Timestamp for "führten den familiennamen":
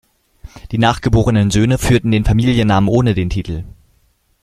1.77-2.89